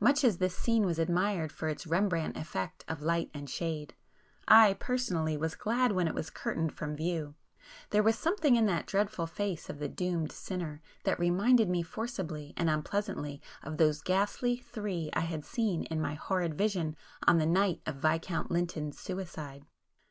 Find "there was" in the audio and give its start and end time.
7.90-8.16